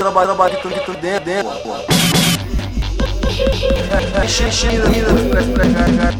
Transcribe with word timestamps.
parceira 0.00 0.10
bateu 0.10 0.34
bate 0.34 0.56
tudo 0.56 0.74
de 0.74 0.80
tudo 0.80 0.98
dentro, 0.98 1.24
dentro. 1.24 1.52
Enche, 4.24 4.44
enche, 4.44 4.68
ainda, 4.68 4.88
ainda, 4.88 5.12
pra 5.28 5.64
cá, 5.66 5.84
cara. 5.96 6.16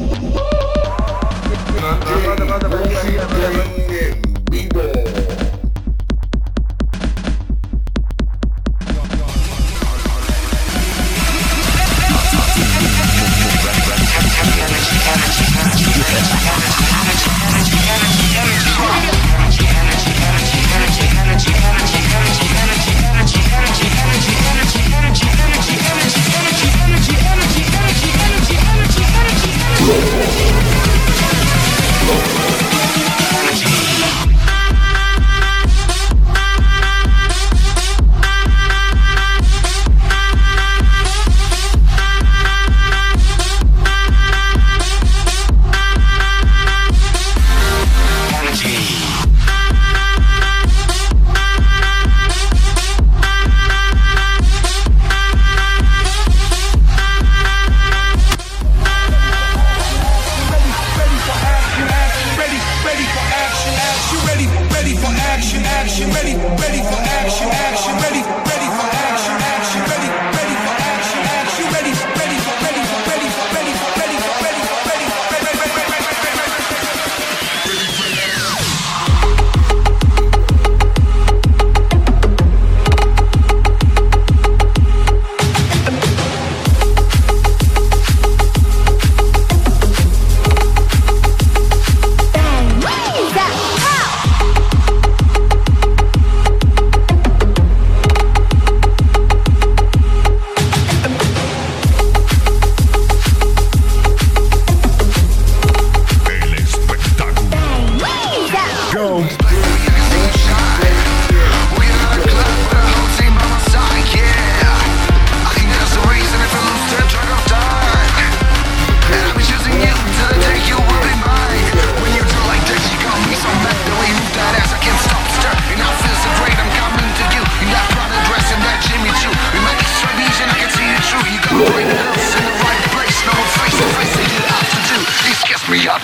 Action, 63.61 63.75
action, 63.75 64.19
ready, 64.27 64.47
ready 64.75 64.95
for 64.97 65.13
action, 65.33 65.65
action, 65.65 66.11
ready, 66.11 66.35
ready 66.63 66.81
for 66.81 67.01
action, 67.21 67.49
action, 67.49 67.95
ready, 68.01 68.23
ready 68.49 68.69
for 68.77 68.90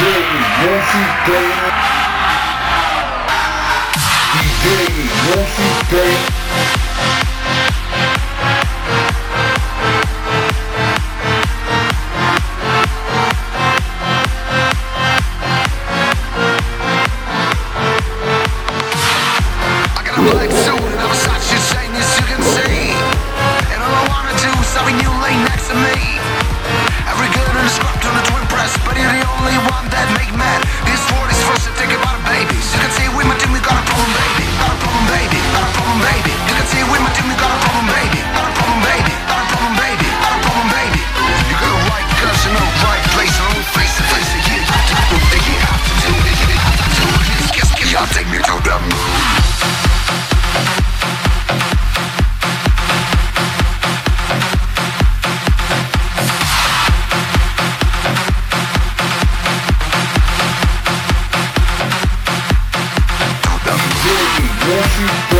DJ 0.00 0.06
Wolfie 5.26 5.90
Beck. 5.90 6.39
Make 30.20 30.36
mad. 30.36 30.60
This 30.84 31.00
word 31.16 31.32
is 31.32 31.40
first 31.48 31.64
to 31.64 31.72
think 31.80 31.92
about 31.96 32.20
baby. 32.28 32.52
You 32.52 32.78
can 32.84 32.92
see 32.92 33.08
with 33.16 33.24
my 33.24 33.36
team, 33.40 33.52
we 33.56 33.60
got 33.64 33.80
a 33.80 33.84
problem, 33.88 34.12
baby. 34.12 34.44
Got 34.60 34.72
a 34.76 34.78
problem, 34.84 35.04
baby. 35.08 35.38
Got 35.56 35.64
a 35.64 35.72
problem, 35.72 35.98
baby. 36.04 36.32
You 36.48 36.54
can 36.60 36.66
see 36.68 36.82
with 36.92 37.00
my 37.00 37.10
team, 37.16 37.26
we 37.32 37.36
got 37.40 37.48
a 37.48 37.58
problem, 37.64 37.86
baby. 37.88 38.20
Got 38.36 38.44
a 38.44 38.52
problem, 38.52 38.80
baby. 38.84 39.12
Got 39.24 39.40
a 39.40 39.46
problem, 39.48 39.74
baby. 39.80 40.08
Got 40.20 40.32
a 40.36 40.40
problem, 40.44 40.68
baby. 40.76 41.00
You 41.48 41.56
got 41.56 41.72
a 41.72 41.80
right 41.88 42.08
guns 42.20 42.42
in 42.44 42.52
the 42.52 42.64
right 42.84 43.04
place, 43.16 43.34
and 43.40 43.48
I'm 43.48 43.64
face 43.72 43.94
to 43.96 44.04
face. 44.12 44.28
To 44.30 44.38
do 44.44 44.56
it. 44.60 44.68
You 45.48 45.56
have 45.64 45.84
to 45.88 45.94
do 46.04 46.12
it. 46.28 46.36
Yes, 47.56 47.68
yes, 47.80 47.92
Y'all 47.92 48.06
take 48.12 48.28
me 48.28 48.38
to 48.44 48.54
the 48.60 48.76
moon. 48.76 49.39
Beck. 65.00 65.39